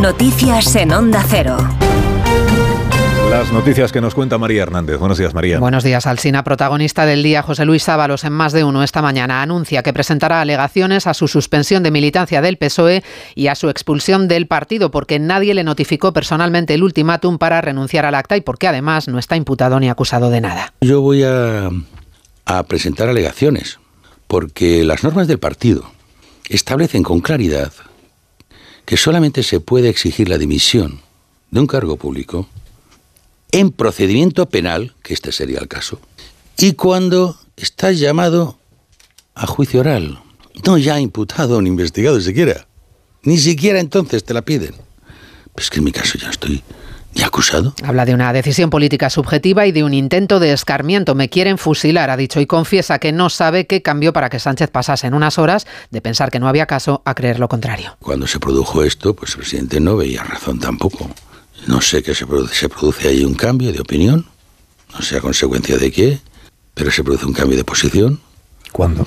Noticias 0.00 0.76
en 0.76 0.92
Onda 0.92 1.24
Cero. 1.28 1.56
Las 3.30 3.52
noticias 3.52 3.90
que 3.90 4.00
nos 4.00 4.14
cuenta 4.14 4.38
María 4.38 4.62
Hernández. 4.62 4.96
Buenos 4.96 5.18
días, 5.18 5.34
María. 5.34 5.58
Buenos 5.58 5.82
días, 5.82 6.06
Alsina. 6.06 6.44
Protagonista 6.44 7.04
del 7.04 7.24
día, 7.24 7.42
José 7.42 7.64
Luis 7.64 7.88
Ábalos, 7.88 8.22
en 8.22 8.32
más 8.32 8.52
de 8.52 8.62
uno 8.62 8.84
esta 8.84 9.02
mañana, 9.02 9.42
anuncia 9.42 9.82
que 9.82 9.92
presentará 9.92 10.40
alegaciones 10.40 11.08
a 11.08 11.14
su 11.14 11.26
suspensión 11.26 11.82
de 11.82 11.90
militancia 11.90 12.40
del 12.40 12.58
PSOE 12.58 13.02
y 13.34 13.48
a 13.48 13.56
su 13.56 13.70
expulsión 13.70 14.28
del 14.28 14.46
partido, 14.46 14.92
porque 14.92 15.18
nadie 15.18 15.52
le 15.52 15.64
notificó 15.64 16.12
personalmente 16.12 16.74
el 16.74 16.84
ultimátum 16.84 17.38
para 17.38 17.60
renunciar 17.60 18.06
al 18.06 18.14
acta 18.14 18.36
y 18.36 18.40
porque 18.40 18.68
además 18.68 19.08
no 19.08 19.18
está 19.18 19.34
imputado 19.34 19.80
ni 19.80 19.90
acusado 19.90 20.30
de 20.30 20.40
nada. 20.40 20.74
Yo 20.80 21.00
voy 21.00 21.24
a, 21.24 21.70
a 22.46 22.62
presentar 22.62 23.08
alegaciones, 23.08 23.80
porque 24.28 24.84
las 24.84 25.02
normas 25.02 25.26
del 25.26 25.40
partido 25.40 25.90
establecen 26.48 27.02
con 27.02 27.20
claridad 27.20 27.72
que 28.88 28.96
solamente 28.96 29.42
se 29.42 29.60
puede 29.60 29.90
exigir 29.90 30.30
la 30.30 30.38
dimisión 30.38 31.02
de 31.50 31.60
un 31.60 31.66
cargo 31.66 31.98
público 31.98 32.48
en 33.52 33.70
procedimiento 33.70 34.46
penal, 34.46 34.94
que 35.02 35.12
este 35.12 35.30
sería 35.30 35.58
el 35.58 35.68
caso, 35.68 36.00
y 36.56 36.72
cuando 36.72 37.38
estás 37.58 37.98
llamado 37.98 38.58
a 39.34 39.46
juicio 39.46 39.80
oral, 39.80 40.18
no 40.64 40.78
ya 40.78 40.98
imputado 40.98 41.60
ni 41.60 41.68
investigado 41.68 42.18
siquiera, 42.22 42.66
ni 43.24 43.36
siquiera 43.36 43.78
entonces 43.78 44.24
te 44.24 44.32
la 44.32 44.40
piden. 44.40 44.74
Pues 45.54 45.68
que 45.68 45.80
en 45.80 45.84
mi 45.84 45.92
caso 45.92 46.16
ya 46.16 46.30
estoy 46.30 46.62
ya 47.14 47.26
acusado. 47.26 47.74
Habla 47.82 48.04
de 48.04 48.14
una 48.14 48.32
decisión 48.32 48.70
política 48.70 49.10
subjetiva 49.10 49.66
y 49.66 49.72
de 49.72 49.84
un 49.84 49.94
intento 49.94 50.40
de 50.40 50.52
escarmiento. 50.52 51.14
Me 51.14 51.28
quieren 51.28 51.58
fusilar, 51.58 52.10
ha 52.10 52.16
dicho, 52.16 52.40
y 52.40 52.46
confiesa 52.46 52.98
que 52.98 53.12
no 53.12 53.30
sabe 53.30 53.66
qué 53.66 53.82
cambió 53.82 54.12
para 54.12 54.28
que 54.28 54.38
Sánchez 54.38 54.70
pasase 54.70 55.06
en 55.06 55.14
unas 55.14 55.38
horas 55.38 55.66
de 55.90 56.00
pensar 56.00 56.30
que 56.30 56.38
no 56.38 56.48
había 56.48 56.66
caso 56.66 57.02
a 57.04 57.14
creer 57.14 57.38
lo 57.38 57.48
contrario. 57.48 57.96
Cuando 58.00 58.26
se 58.26 58.38
produjo 58.38 58.84
esto, 58.84 59.14
pues 59.14 59.32
el 59.32 59.38
presidente 59.38 59.80
no 59.80 59.96
veía 59.96 60.22
razón 60.22 60.58
tampoco. 60.60 61.10
No 61.66 61.80
sé 61.80 62.02
qué 62.02 62.14
se 62.14 62.26
produce, 62.26 62.54
se 62.54 62.68
produce 62.68 63.08
ahí 63.08 63.24
un 63.24 63.34
cambio 63.34 63.72
de 63.72 63.80
opinión, 63.80 64.26
no 64.92 65.02
sé 65.02 65.16
a 65.16 65.20
consecuencia 65.20 65.76
de 65.76 65.90
qué, 65.90 66.20
pero 66.74 66.90
se 66.90 67.02
produce 67.02 67.26
un 67.26 67.32
cambio 67.32 67.56
de 67.56 67.64
posición. 67.64 68.20
¿Cuándo? 68.70 69.06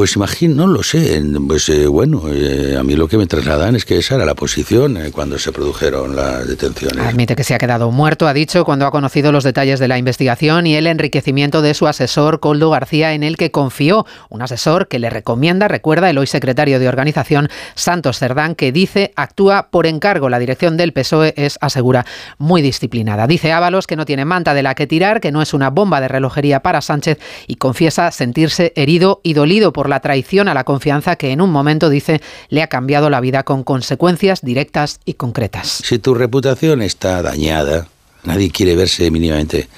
Pues 0.00 0.16
imagino, 0.16 0.54
no 0.54 0.66
lo 0.66 0.82
sé. 0.82 1.22
Pues 1.46 1.68
eh, 1.68 1.86
bueno, 1.86 2.22
eh, 2.32 2.74
a 2.74 2.82
mí 2.82 2.96
lo 2.96 3.06
que 3.06 3.18
me 3.18 3.26
trasladan 3.26 3.76
es 3.76 3.84
que 3.84 3.98
esa 3.98 4.14
era 4.14 4.24
la 4.24 4.34
posición 4.34 4.96
eh, 4.96 5.10
cuando 5.12 5.38
se 5.38 5.52
produjeron 5.52 6.16
las 6.16 6.48
detenciones. 6.48 7.04
Admite 7.04 7.36
que 7.36 7.44
se 7.44 7.54
ha 7.54 7.58
quedado 7.58 7.90
muerto, 7.90 8.26
ha 8.26 8.32
dicho, 8.32 8.64
cuando 8.64 8.86
ha 8.86 8.90
conocido 8.90 9.30
los 9.30 9.44
detalles 9.44 9.78
de 9.78 9.88
la 9.88 9.98
investigación 9.98 10.66
y 10.66 10.74
el 10.74 10.86
enriquecimiento 10.86 11.60
de 11.60 11.74
su 11.74 11.86
asesor 11.86 12.40
Coldo 12.40 12.70
García, 12.70 13.12
en 13.12 13.22
el 13.22 13.36
que 13.36 13.50
confió. 13.50 14.06
Un 14.30 14.40
asesor 14.40 14.88
que 14.88 14.98
le 14.98 15.10
recomienda, 15.10 15.68
recuerda 15.68 16.08
el 16.08 16.16
hoy 16.16 16.26
secretario 16.26 16.78
de 16.78 16.88
organización 16.88 17.50
Santos 17.74 18.18
Cerdán, 18.20 18.54
que 18.54 18.72
dice 18.72 19.12
actúa 19.16 19.68
por 19.70 19.86
encargo. 19.86 20.30
La 20.30 20.38
dirección 20.38 20.78
del 20.78 20.94
PSOE 20.94 21.34
es, 21.36 21.58
asegura, 21.60 22.06
muy 22.38 22.62
disciplinada. 22.62 23.26
Dice 23.26 23.52
Ábalos 23.52 23.86
que 23.86 23.96
no 23.96 24.06
tiene 24.06 24.24
manta 24.24 24.54
de 24.54 24.62
la 24.62 24.74
que 24.74 24.86
tirar, 24.86 25.20
que 25.20 25.30
no 25.30 25.42
es 25.42 25.52
una 25.52 25.68
bomba 25.68 26.00
de 26.00 26.08
relojería 26.08 26.60
para 26.60 26.80
Sánchez 26.80 27.18
y 27.46 27.56
confiesa 27.56 28.10
sentirse 28.12 28.72
herido 28.76 29.20
y 29.22 29.34
dolido 29.34 29.74
por 29.74 29.89
la 29.90 30.00
traición 30.00 30.48
a 30.48 30.54
la 30.54 30.64
confianza 30.64 31.16
que 31.16 31.32
en 31.32 31.42
un 31.42 31.50
momento, 31.50 31.90
dice, 31.90 32.22
le 32.48 32.62
ha 32.62 32.68
cambiado 32.68 33.10
la 33.10 33.20
vida 33.20 33.42
con 33.42 33.62
consecuencias 33.62 34.40
directas 34.40 35.00
y 35.04 35.14
concretas. 35.14 35.82
Si 35.84 35.98
tu 35.98 36.14
reputación 36.14 36.80
está 36.80 37.20
dañada, 37.20 37.88
nadie 38.24 38.50
quiere 38.50 38.76
verse 38.76 39.10
mínimamente 39.10 39.68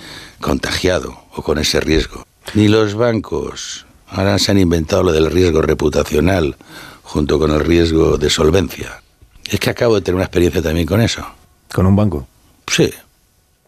contagiado 0.40 1.18
o 1.34 1.42
con 1.42 1.58
ese 1.58 1.80
riesgo. 1.80 2.24
Ni 2.55 2.68
los 2.68 2.94
bancos. 2.94 3.86
Ahora 4.06 4.38
se 4.38 4.50
han 4.50 4.58
inventado 4.58 5.02
lo 5.02 5.12
del 5.12 5.30
riesgo 5.30 5.62
reputacional 5.62 6.56
junto 7.02 7.38
con 7.38 7.50
el 7.50 7.60
riesgo 7.60 8.18
de 8.18 8.30
solvencia. 8.30 9.02
Es 9.48 9.58
que 9.58 9.70
acabo 9.70 9.94
de 9.94 10.02
tener 10.02 10.16
una 10.16 10.24
experiencia 10.24 10.62
también 10.62 10.86
con 10.86 11.00
eso. 11.00 11.27
¿Con 11.72 11.86
un 11.86 11.96
banco? 11.96 12.27
Sí. 12.67 12.90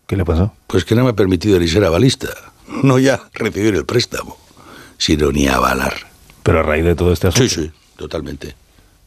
¿Qué 0.06 0.16
le 0.16 0.25
pasó? 0.25 0.53
Pues 0.66 0.84
que 0.84 0.94
no 0.94 1.05
me 1.05 1.11
ha 1.11 1.15
permitido 1.15 1.59
ni 1.59 1.69
ser 1.69 1.84
avalista. 1.84 2.28
No 2.82 2.99
ya 2.99 3.21
recibir 3.32 3.75
el 3.75 3.87
préstamo, 3.87 4.37
sino 4.99 5.32
ni 5.32 5.49
avalar. 5.49 5.94
Pero 6.44 6.60
a 6.60 6.62
raíz 6.62 6.84
de 6.84 6.94
todo 6.94 7.12
este 7.12 7.27
asunto. 7.27 7.49
Sí, 7.49 7.62
sí, 7.62 7.72
totalmente. 7.97 8.55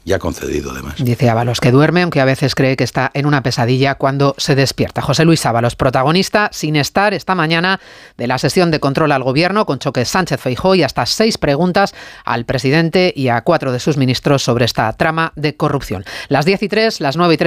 Ya 0.07 0.19
concedido, 0.19 0.71
además. 0.71 0.95
Dice 1.03 1.29
Ábalos 1.29 1.59
que 1.59 1.69
duerme, 1.69 2.01
aunque 2.01 2.21
a 2.21 2.25
veces 2.25 2.55
cree 2.55 2.77
que 2.77 2.85
está 2.85 3.11
en 3.13 3.25
una 3.25 3.43
pesadilla 3.43 3.95
cuando 3.95 4.35
se 4.37 4.55
despierta. 4.55 5.01
José 5.01 5.25
Luis 5.25 5.45
Ábalos, 5.45 5.75
protagonista, 5.75 6.49
sin 6.53 6.77
estar 6.77 7.13
esta 7.13 7.35
mañana 7.35 7.81
de 8.15 8.25
la 8.25 8.37
sesión 8.37 8.71
de 8.71 8.79
control 8.79 9.11
al 9.11 9.23
gobierno 9.23 9.65
con 9.65 9.79
choques 9.79 10.07
Sánchez 10.07 10.39
Feijó 10.39 10.75
y 10.75 10.83
hasta 10.83 11.05
seis 11.05 11.37
preguntas 11.37 11.93
al 12.23 12.45
presidente 12.45 13.11
y 13.13 13.27
a 13.27 13.41
cuatro 13.41 13.73
de 13.73 13.81
sus 13.81 13.97
ministros 13.97 14.41
sobre 14.43 14.63
esta 14.63 14.93
trama 14.93 15.33
de 15.35 15.57
corrupción. 15.57 16.05
Las 16.29 16.45
10 16.45 16.63
y 16.63 16.69
3, 16.69 17.01
las 17.01 17.17
9 17.17 17.33
y 17.33 17.37
3 17.37 17.45